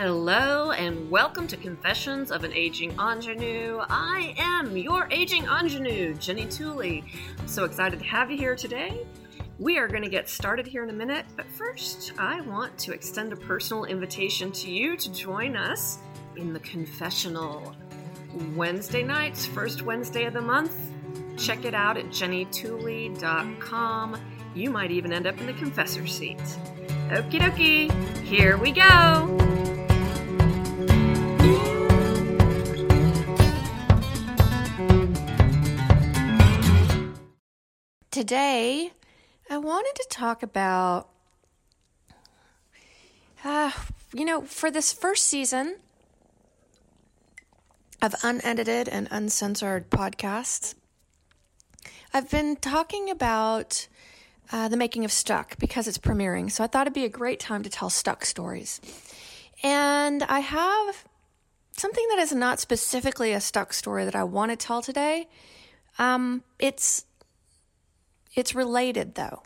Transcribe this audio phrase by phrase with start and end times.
[0.00, 3.82] Hello and welcome to Confessions of an Aging Ingenue.
[3.90, 7.04] I am your aging ingenue, Jenny Tooley.
[7.38, 9.06] I'm so excited to have you here today.
[9.58, 12.94] We are going to get started here in a minute, but first, I want to
[12.94, 15.98] extend a personal invitation to you to join us
[16.34, 17.76] in the confessional.
[18.56, 20.74] Wednesday nights, first Wednesday of the month.
[21.36, 24.16] Check it out at jennytooley.com.
[24.54, 26.38] You might even end up in the confessor seat.
[27.10, 27.92] Okie dokie,
[28.22, 29.79] here we go.
[38.20, 38.92] Today,
[39.48, 41.08] I wanted to talk about,
[43.42, 43.70] uh,
[44.12, 45.76] you know, for this first season
[48.02, 50.74] of unedited and uncensored podcasts,
[52.12, 53.88] I've been talking about
[54.52, 56.50] uh, the making of Stuck because it's premiering.
[56.50, 58.82] So I thought it'd be a great time to tell Stuck stories.
[59.62, 61.06] And I have
[61.74, 65.26] something that is not specifically a Stuck story that I want to tell today.
[65.98, 67.06] Um, it's
[68.34, 69.42] it's related though.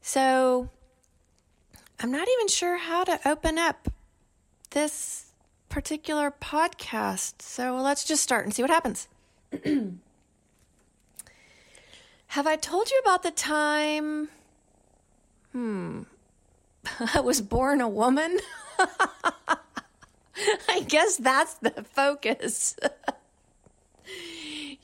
[0.00, 0.70] So
[2.00, 3.88] I'm not even sure how to open up
[4.70, 5.26] this
[5.68, 7.42] particular podcast.
[7.42, 9.08] So let's just start and see what happens.
[12.28, 14.28] Have I told you about the time?
[15.52, 16.02] Hmm.
[17.14, 18.38] I was born a woman?
[20.68, 22.76] I guess that's the focus.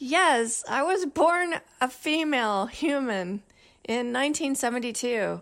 [0.03, 3.43] yes, I was born a female human
[3.85, 5.41] in 1972.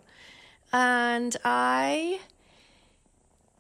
[0.73, 2.21] And I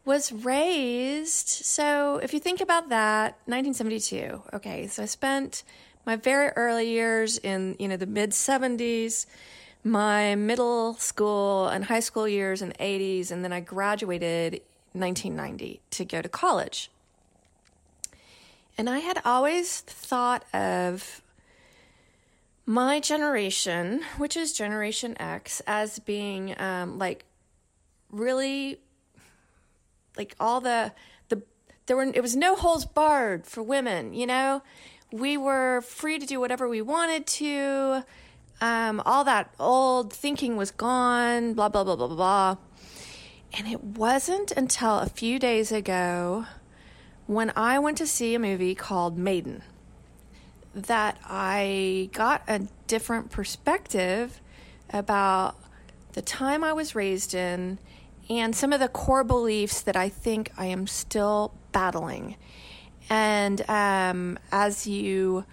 [0.05, 1.48] was raised.
[1.48, 4.43] So if you think about that, 1972.
[4.55, 5.65] Okay, so I spent
[6.06, 9.27] my very early years in you know the mid 70s
[9.83, 14.61] my middle school and high school years in the 80s and then i graduated
[14.93, 16.91] 1990 to go to college
[18.80, 21.22] and i had always thought of
[22.64, 27.24] my generation which is generation x as being um, like
[28.10, 28.80] really
[30.16, 30.92] like all the
[31.28, 31.42] the
[31.86, 34.62] there were it was no holes barred for women you know
[35.12, 38.04] we were free to do whatever we wanted to.
[38.60, 42.56] Um, all that old thinking was gone, blah, blah, blah, blah, blah.
[43.56, 46.47] And it wasn't until a few days ago
[47.30, 49.62] when I went to see a movie called Maiden
[50.74, 54.41] that I got a different perspective
[54.92, 55.54] about
[56.14, 57.78] the time I was raised in
[58.28, 62.34] and some of the core beliefs that I think I am still battling.
[63.08, 65.44] And um, as you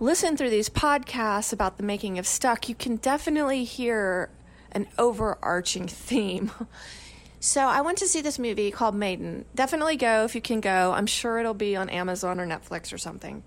[0.00, 4.28] listen through these podcasts about the making of Stuck, you can definitely hear
[4.72, 6.50] an overarching theme.
[7.42, 9.46] So I went to see this movie called Maiden.
[9.54, 10.92] Definitely go if you can go.
[10.92, 13.42] I'm sure it'll be on Amazon or Netflix or something.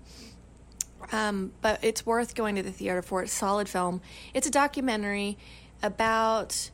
[1.12, 3.22] Um, but it's worth going to the theater for.
[3.22, 4.00] It's solid film.
[4.34, 5.38] It's a documentary
[5.80, 6.70] about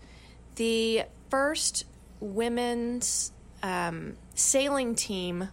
[0.56, 1.84] the first
[2.20, 3.32] women's
[3.62, 5.50] um, sailing team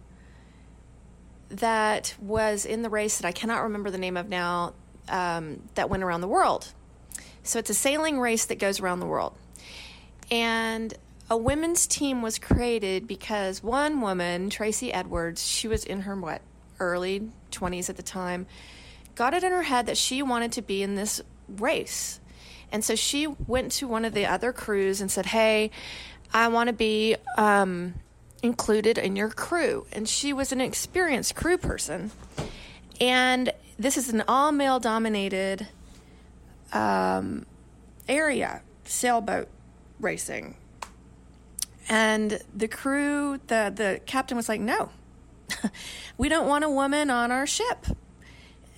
[1.50, 4.72] that was in the race that I cannot remember the name of now
[5.10, 6.72] um, that went around the world.
[7.42, 9.34] So it's a sailing race that goes around the world.
[10.30, 10.94] And
[11.30, 16.40] a women's team was created because one woman, Tracy Edwards, she was in her what,
[16.80, 18.46] early 20s at the time,
[19.14, 22.20] got it in her head that she wanted to be in this race.
[22.72, 25.70] And so she went to one of the other crews and said, Hey,
[26.32, 27.94] I want to be um,
[28.42, 29.86] included in your crew.
[29.92, 32.10] And she was an experienced crew person.
[33.00, 35.68] And this is an all male dominated
[36.72, 37.46] um,
[38.08, 39.48] area, sailboat
[40.00, 40.56] racing.
[41.88, 44.90] And the crew, the, the captain was like, no,
[46.18, 47.86] we don't want a woman on our ship.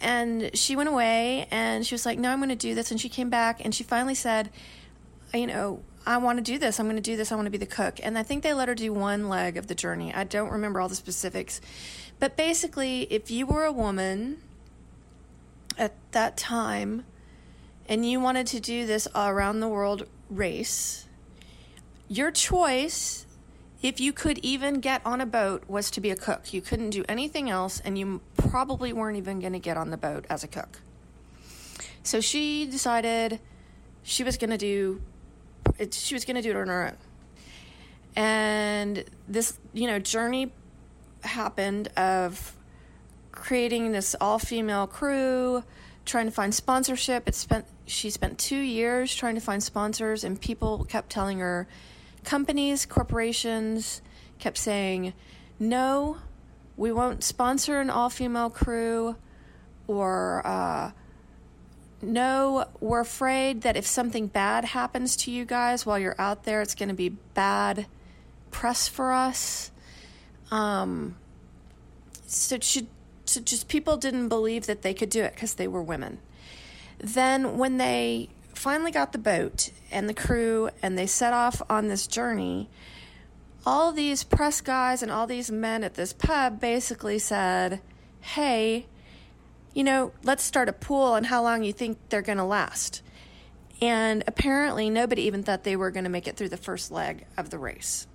[0.00, 2.90] And she went away and she was like, no, I'm going to do this.
[2.90, 4.50] And she came back and she finally said,
[5.34, 6.80] you know, I want to do this.
[6.80, 7.30] I'm going to do this.
[7.30, 8.00] I want to be the cook.
[8.02, 10.14] And I think they let her do one leg of the journey.
[10.14, 11.60] I don't remember all the specifics.
[12.18, 14.38] But basically, if you were a woman
[15.76, 17.04] at that time
[17.86, 21.06] and you wanted to do this around the world race,
[22.10, 23.24] your choice,
[23.82, 26.52] if you could even get on a boat, was to be a cook.
[26.52, 29.96] You couldn't do anything else, and you probably weren't even going to get on the
[29.96, 30.80] boat as a cook.
[32.02, 33.38] So she decided
[34.02, 35.00] she was going to do
[35.78, 36.96] it, she was going to do it on her own.
[38.16, 40.52] And this, you know, journey
[41.22, 42.56] happened of
[43.30, 45.62] creating this all female crew,
[46.04, 47.28] trying to find sponsorship.
[47.28, 51.68] It spent she spent two years trying to find sponsors, and people kept telling her,
[52.24, 54.02] companies, corporations,
[54.38, 55.12] kept saying,
[55.58, 56.18] No,
[56.76, 59.16] we won't sponsor an all female crew,
[59.86, 60.92] or uh,
[62.02, 66.62] no, we're afraid that if something bad happens to you guys while you're out there,
[66.62, 67.86] it's going to be bad
[68.50, 69.70] press for us.
[70.50, 71.16] Um,
[72.26, 72.86] so, should,
[73.26, 76.18] so just people didn't believe that they could do it because they were women.
[76.98, 78.30] Then, when they
[78.60, 82.68] finally got the boat and the crew and they set off on this journey,
[83.64, 87.80] all these press guys and all these men at this pub basically said,
[88.20, 88.86] Hey,
[89.72, 93.02] you know, let's start a pool on how long you think they're going to last.
[93.80, 97.24] And apparently, nobody even thought they were going to make it through the first leg
[97.38, 98.06] of the race.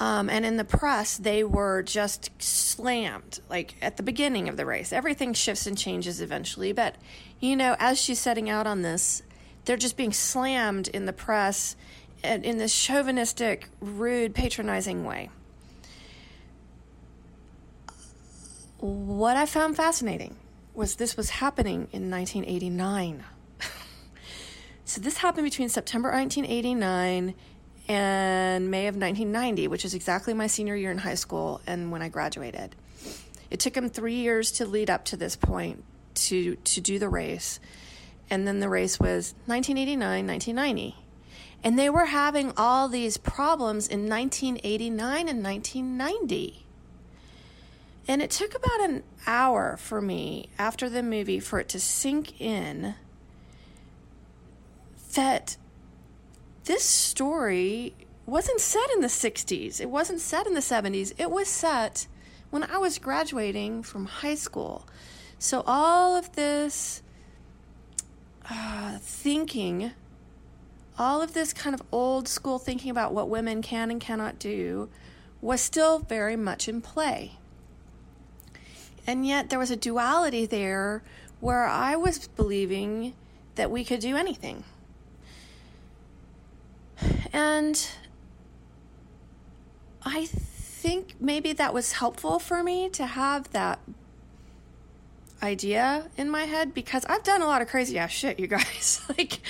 [0.00, 4.66] Um, and in the press, they were just slammed, like at the beginning of the
[4.66, 4.92] race.
[4.92, 6.72] Everything shifts and changes eventually.
[6.72, 6.96] But,
[7.44, 9.22] you know, as she's setting out on this,
[9.64, 11.76] they're just being slammed in the press
[12.22, 15.28] in this chauvinistic, rude, patronizing way.
[18.78, 20.36] What I found fascinating
[20.72, 23.24] was this was happening in 1989.
[24.86, 27.34] so this happened between September 1989
[27.88, 32.00] and May of 1990, which is exactly my senior year in high school and when
[32.00, 32.74] I graduated.
[33.50, 35.84] It took him three years to lead up to this point
[36.14, 37.60] to to do the race,
[38.30, 40.96] and then the race was 1989, 1990.
[41.62, 46.66] And they were having all these problems in 1989 and 1990.
[48.06, 52.38] And it took about an hour for me after the movie for it to sink
[52.38, 52.96] in
[55.14, 55.56] that
[56.64, 57.94] this story
[58.26, 59.80] wasn't set in the 60s.
[59.80, 61.12] It wasn't set in the 70s.
[61.18, 62.06] It was set
[62.50, 64.86] when I was graduating from high school.
[65.38, 67.02] So all of this
[68.50, 69.92] uh, thinking
[70.98, 74.88] all of this kind of old school thinking about what women can and cannot do
[75.40, 77.32] was still very much in play.
[79.06, 81.02] And yet there was a duality there
[81.40, 83.14] where I was believing
[83.56, 84.64] that we could do anything.
[87.32, 87.86] And
[90.04, 93.80] I think maybe that was helpful for me to have that
[95.44, 99.00] idea in my head because I've done a lot of crazy ass shit, you guys.
[99.18, 99.40] like,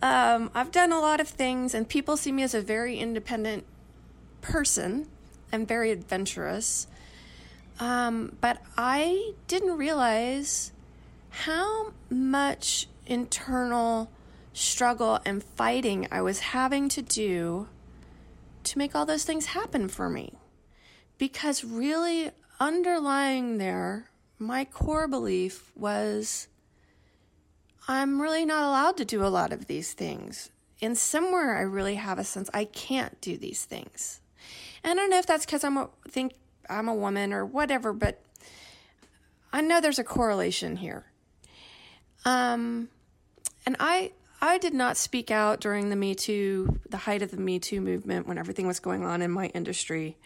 [0.00, 3.64] um, I've done a lot of things, and people see me as a very independent
[4.40, 5.08] person.
[5.52, 6.86] I'm very adventurous.
[7.80, 10.72] Um, but I didn't realize
[11.30, 14.10] how much internal
[14.52, 17.68] struggle and fighting I was having to do
[18.64, 20.34] to make all those things happen for me.
[21.18, 22.30] Because really,
[22.60, 24.10] underlying there
[24.40, 26.48] my core belief was
[27.86, 30.50] I'm really not allowed to do a lot of these things.
[30.82, 34.20] And somewhere I really have a sense I can't do these things.
[34.82, 36.32] And I don't know if that's because I'm a think
[36.70, 38.22] I'm a woman or whatever, but
[39.52, 41.04] I know there's a correlation here.
[42.24, 42.88] Um,
[43.66, 47.36] and I I did not speak out during the Me Too, the height of the
[47.36, 50.16] Me Too movement when everything was going on in my industry.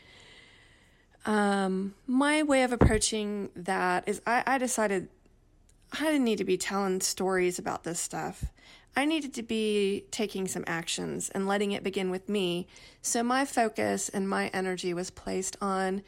[1.27, 5.09] Um, my way of approaching that is I, I decided
[5.93, 8.45] I didn't need to be telling stories about this stuff.
[8.97, 12.69] I needed to be taking some actions and letting it begin with me.
[13.03, 16.03] So my focus and my energy was placed on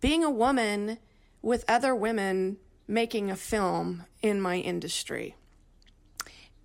[0.00, 0.98] being a woman
[1.42, 5.34] with other women making a film in my industry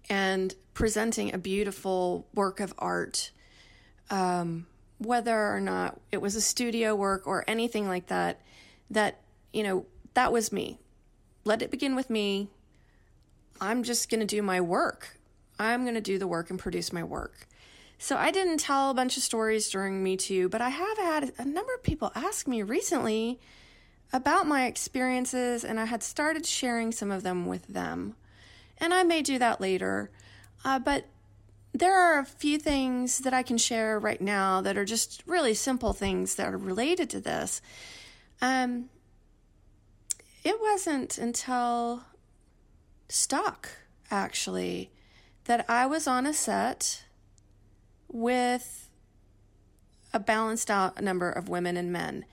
[0.09, 3.31] and presenting a beautiful work of art
[4.09, 4.67] um,
[5.03, 8.41] whether or not it was a studio work or anything like that,
[8.89, 10.79] that, you know, that was me.
[11.45, 12.49] Let it begin with me.
[13.61, 15.19] I'm just going to do my work.
[15.59, 17.47] I'm going to do the work and produce my work.
[17.97, 21.31] So I didn't tell a bunch of stories during Me Too, but I have had
[21.37, 23.39] a number of people ask me recently
[24.11, 28.15] about my experiences, and I had started sharing some of them with them.
[28.77, 30.11] And I may do that later.
[30.65, 31.05] Uh, but
[31.73, 35.55] there are a few things that I can share right now that are just really
[35.55, 37.61] simple things that are related to this.
[38.41, 38.89] Um,
[40.43, 42.03] it wasn't until
[43.09, 43.69] Stuck,
[44.11, 44.91] actually,
[45.45, 47.05] that I was on a set
[48.07, 48.89] with
[50.13, 52.25] a balanced out number of women and men.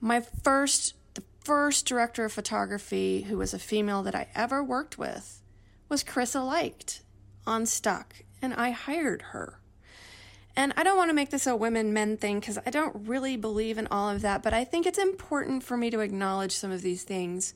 [0.00, 4.96] My first, the first director of photography who was a female that I ever worked
[4.96, 5.42] with
[5.90, 7.02] was Carissa Liked
[7.46, 9.58] on Stuck and I hired her.
[10.56, 13.36] And I don't want to make this a women men thing because I don't really
[13.36, 16.72] believe in all of that, but I think it's important for me to acknowledge some
[16.72, 17.54] of these things.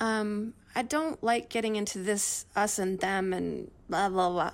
[0.00, 4.52] Um, I don't like getting into this us and them and blah, blah, blah.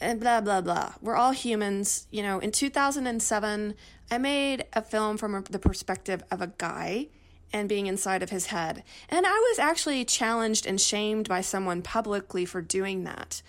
[0.00, 0.94] and blah blah blah.
[1.00, 2.06] We're all humans.
[2.10, 3.74] You know, in 2007,
[4.10, 7.08] I made a film from the perspective of a guy
[7.52, 8.82] and being inside of his head.
[9.08, 13.42] And I was actually challenged and shamed by someone publicly for doing that.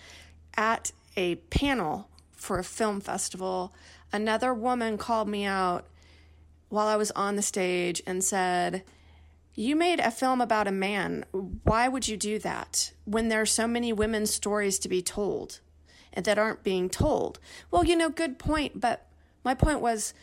[0.56, 3.74] At a panel for a film festival,
[4.12, 5.88] another woman called me out
[6.70, 8.84] while I was on the stage and said,
[9.56, 11.26] You made a film about a man.
[11.32, 15.60] Why would you do that when there are so many women's stories to be told
[16.16, 17.40] that aren't being told?
[17.72, 18.80] Well, you know, good point.
[18.80, 19.08] But
[19.44, 20.14] my point was,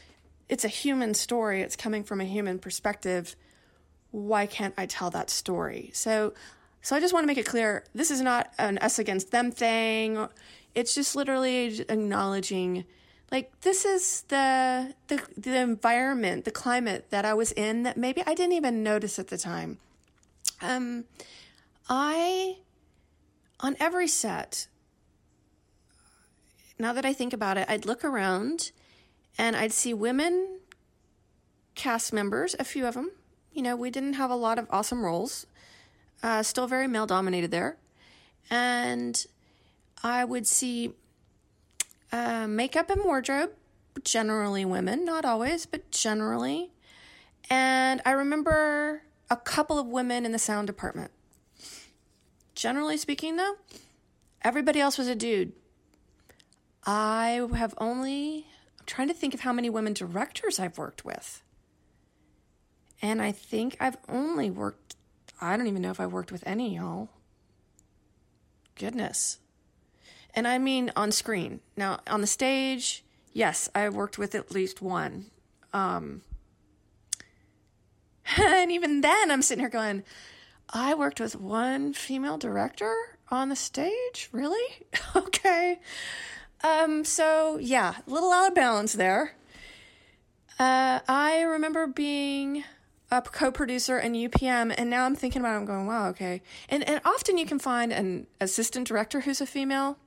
[0.49, 3.37] it's a human story, it's coming from a human perspective
[4.11, 5.91] why can't I tell that story?
[5.95, 6.35] So,
[6.83, 9.51] so I just want to make it clear this is not an us against them
[9.51, 10.29] thing.
[10.75, 12.85] It's just literally acknowledging
[13.31, 18.23] like this is the the the environment, the climate that I was in that maybe
[18.27, 19.79] I didn't even notice at the time.
[20.61, 21.05] Um
[21.89, 22.57] I
[23.61, 24.69] on every set
[26.79, 28.73] now that I think about it, I'd look around
[29.37, 30.61] and I'd see women
[31.75, 33.11] cast members, a few of them,
[33.53, 35.47] you know, we didn't have a lot of awesome roles.
[36.23, 37.77] Uh, still very male dominated there.
[38.51, 39.25] And
[40.03, 40.95] I would see
[42.13, 43.51] uh, makeup and wardrobe,
[44.05, 46.71] generally women, not always, but generally.
[47.49, 51.11] And I remember a couple of women in the sound department.
[52.55, 53.55] Generally speaking, though,
[54.43, 55.53] everybody else was a dude.
[56.87, 58.47] I have only,
[58.79, 61.43] I'm trying to think of how many women directors I've worked with.
[63.03, 64.97] And I think I've only worked,
[65.41, 67.09] I don't even know if I worked with any, y'all.
[68.77, 69.39] Goodness.
[70.35, 71.61] And I mean on screen.
[71.77, 75.27] Now, on the stage, yes, I've worked with at least one.
[75.73, 76.23] Um,
[78.39, 80.05] and even then, I'm sitting here going,
[80.69, 82.95] I worked with one female director
[83.31, 84.29] on the stage?
[84.33, 84.87] Really?
[85.17, 85.81] okay.
[86.63, 89.35] Um, so, yeah, a little out of balance there.
[90.59, 92.65] Uh, I remember being
[93.11, 95.57] a co-producer and UPM, and now I'm thinking about it.
[95.57, 96.43] I'm going, wow, okay.
[96.69, 99.99] And and often you can find an assistant director who's a female.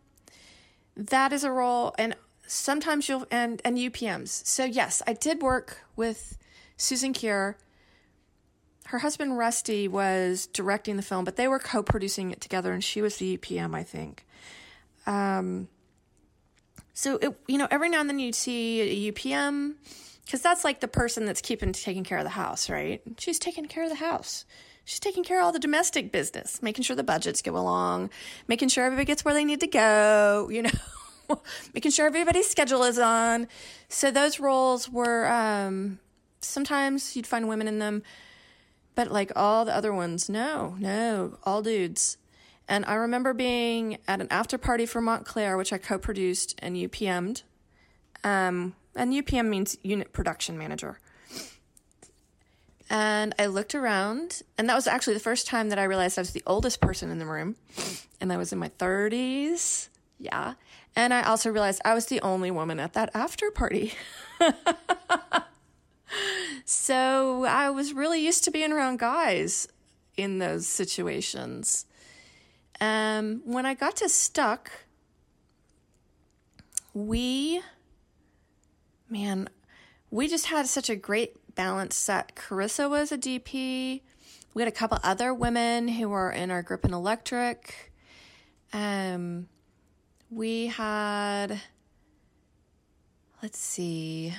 [0.95, 2.15] That is a role, and
[2.47, 4.45] sometimes you'll and and UPMs.
[4.45, 6.37] So yes, I did work with
[6.77, 7.55] Susan Kier.
[8.85, 13.01] Her husband Rusty was directing the film, but they were co-producing it together, and she
[13.01, 14.25] was the UPM, I think.
[15.07, 15.67] Um.
[16.93, 19.75] So it, you know, every now and then you'd see a UPM
[20.25, 23.01] because that's like the person that's keeping taking care of the house, right?
[23.17, 24.45] She's taking care of the house.
[24.85, 28.09] She's taking care of all the domestic business, making sure the budgets go along,
[28.47, 31.39] making sure everybody gets where they need to go, you know,
[31.73, 33.47] making sure everybody's schedule is on.
[33.87, 35.99] So those roles were um,
[36.41, 38.03] sometimes you'd find women in them,
[38.95, 42.17] but like all the other ones, no, no, all dudes.
[42.67, 46.75] And I remember being at an after party for Montclair, which I co produced and
[46.75, 47.43] UPM'd.
[48.23, 50.99] Um, and UPM means unit production manager.
[52.93, 56.21] And I looked around, and that was actually the first time that I realized I
[56.21, 57.55] was the oldest person in the room.
[58.21, 59.89] And I was in my 30s.
[60.19, 60.53] Yeah.
[60.95, 63.93] And I also realized I was the only woman at that after party.
[66.65, 69.67] so I was really used to being around guys
[70.15, 71.87] in those situations.
[72.79, 74.69] Um, when I got to Stuck,
[76.93, 77.63] we
[79.09, 79.49] man,
[80.13, 82.35] we just had such a great balance set.
[82.35, 84.01] Carissa was a DP.
[84.53, 87.91] We had a couple other women who were in our group in electric.
[88.71, 89.47] Um,
[90.29, 91.59] we had,
[93.41, 94.35] let's see,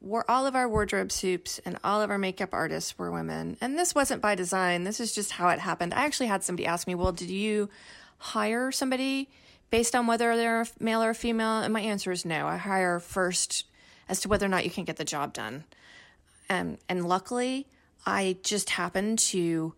[0.00, 3.58] were all of our wardrobe supes and all of our makeup artists were women.
[3.60, 4.84] And this wasn't by design.
[4.84, 5.92] This is just how it happened.
[5.92, 7.68] I actually had somebody ask me, "Well, did you
[8.16, 9.28] hire somebody
[9.68, 12.46] based on whether they're male or female?" And my answer is no.
[12.46, 13.66] I hire first
[14.10, 15.64] as to whether or not you can get the job done.
[16.50, 17.68] Um, and luckily,
[18.04, 19.72] I just happened to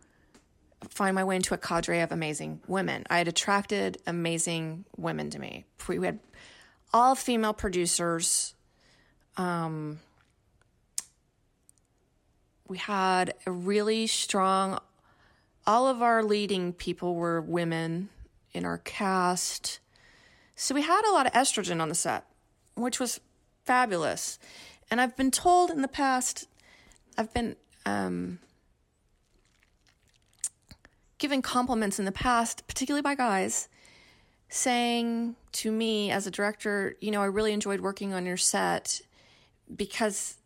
[0.88, 3.04] find my way into a cadre of amazing women.
[3.10, 5.66] I had attracted amazing women to me.
[5.86, 6.18] We had
[6.92, 8.54] all female producers.
[9.36, 10.00] Um,
[12.66, 14.78] we had a really strong,
[15.66, 18.08] all of our leading people were women
[18.52, 19.78] in our cast.
[20.56, 22.24] So we had a lot of estrogen on the set,
[22.74, 23.20] which was
[23.64, 24.38] fabulous.
[24.90, 26.46] And I've been told in the past,
[27.16, 28.38] I've been um,
[31.18, 33.68] given compliments in the past, particularly by guys,
[34.48, 39.00] saying to me as a director, you know, I really enjoyed working on your set
[39.74, 40.36] because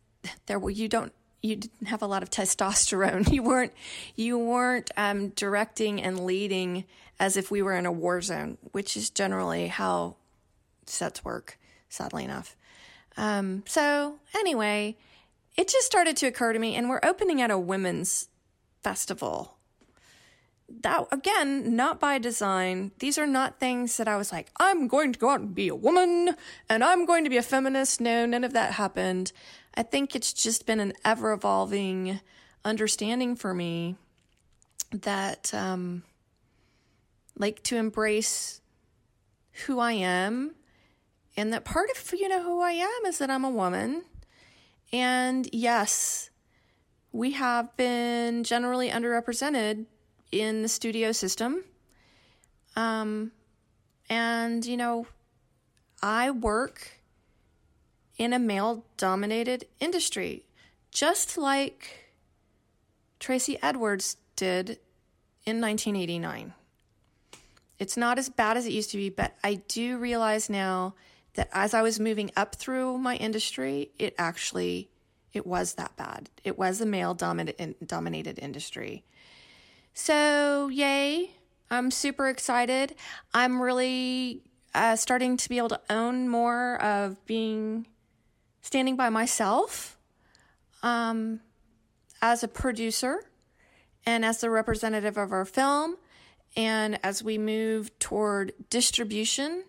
[0.45, 3.27] there were you don't you didn't have a lot of testosterone.
[3.31, 3.73] You weren't
[4.15, 6.85] you weren't um, directing and leading
[7.19, 10.15] as if we were in a war zone, which is generally how
[10.85, 11.57] sets work,
[11.89, 12.55] sadly enough.
[13.17, 14.95] Um, so, anyway,
[15.57, 18.29] it just started to occur to me, and we're opening at a women's
[18.83, 19.57] festival.
[20.81, 22.91] That, again, not by design.
[22.99, 25.69] These are not things that I was like, I'm going to go out and be
[25.69, 26.35] a woman
[26.69, 28.01] and I'm going to be a feminist.
[28.01, 29.31] No, none of that happened.
[29.75, 32.19] I think it's just been an ever evolving
[32.65, 33.95] understanding for me
[34.91, 36.03] that, um,
[37.37, 38.59] like to embrace
[39.65, 40.56] who I am
[41.37, 44.03] and that part of you know who I am is that I'm a woman.
[44.91, 46.31] And yes,
[47.11, 49.85] we have been generally underrepresented
[50.31, 51.63] in the studio system.
[52.75, 53.31] Um,
[54.09, 55.05] and you know,
[56.01, 57.01] I work
[58.17, 60.45] in a male dominated industry,
[60.89, 62.13] just like
[63.19, 64.79] Tracy Edwards did
[65.45, 66.53] in 1989.
[67.77, 70.95] It's not as bad as it used to be, but I do realize now
[71.37, 74.89] that as I was moving up through my industry, it actually
[75.33, 76.29] it was that bad.
[76.43, 79.03] It was a male dominated industry.
[79.93, 81.31] So, yay.
[81.69, 82.95] I'm super excited.
[83.33, 84.41] I'm really
[84.73, 87.87] uh, starting to be able to own more of being
[88.61, 89.97] standing by myself
[90.81, 91.41] um,
[92.21, 93.25] as a producer
[94.05, 95.97] and as the representative of our film.
[96.55, 99.65] And as we move toward distribution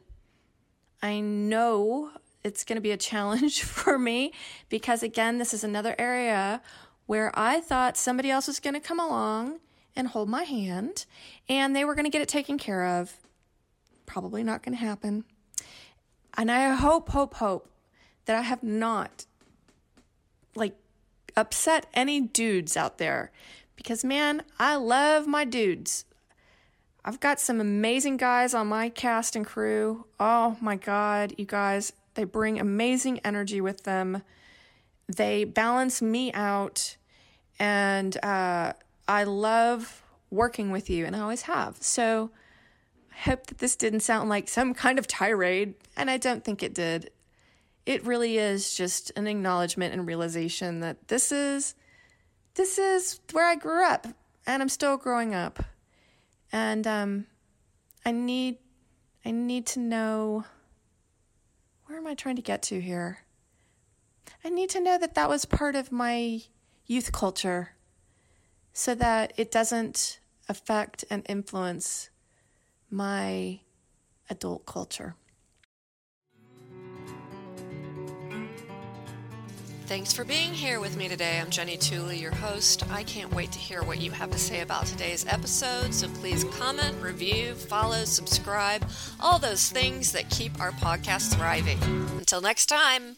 [1.03, 2.11] I know
[2.43, 4.33] it's going to be a challenge for me
[4.69, 6.61] because, again, this is another area
[7.07, 9.61] where I thought somebody else was going to come along
[9.97, 11.07] and hold my hand
[11.49, 13.17] and they were going to get it taken care of.
[14.07, 15.25] Probably not going to happen.
[16.37, 17.69] And I hope, hope, hope
[18.27, 19.27] that I have not
[20.55, 20.77] like
[21.37, 23.33] upset any dudes out there
[23.75, 26.05] because, man, I love my dudes.
[27.05, 30.05] I've got some amazing guys on my cast and crew.
[30.19, 34.23] Oh my God, you guys, they bring amazing energy with them.
[35.09, 36.97] They balance me out,
[37.59, 38.75] and uh,
[39.07, 41.79] I love working with you, and I always have.
[41.81, 42.31] So
[43.11, 46.63] I hope that this didn't sound like some kind of tirade, and I don't think
[46.63, 47.11] it did.
[47.87, 51.75] It really is just an acknowledgement and realization that this is
[52.55, 54.07] this is where I grew up,
[54.47, 55.65] and I'm still growing up
[56.53, 57.27] and um,
[58.05, 58.59] I need
[59.25, 60.45] I need to know
[61.87, 63.25] where am I trying to get to here?
[64.45, 66.43] I need to know that that was part of my
[66.87, 67.71] youth culture
[68.73, 72.11] so that it doesn't affect and influence
[72.91, 73.61] my
[74.31, 75.17] adult culture.
[79.89, 81.41] Thanks for being here with me today.
[81.41, 82.85] I'm Jenny Tooley, your host.
[82.91, 86.45] I can't wait to hear what you have to say about today's episode, so please
[86.45, 88.87] comment, review, follow, subscribe,
[89.19, 91.79] all those things that keep our podcast thriving.
[92.19, 93.17] Until next time.